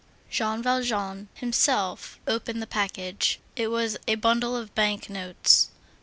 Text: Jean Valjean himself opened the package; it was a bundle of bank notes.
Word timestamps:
Jean 0.31 0.63
Valjean 0.63 1.29
himself 1.35 2.19
opened 2.25 2.59
the 2.59 2.65
package; 2.65 3.39
it 3.55 3.67
was 3.67 3.97
a 4.07 4.15
bundle 4.15 4.57
of 4.57 4.73
bank 4.73 5.11
notes. 5.11 5.69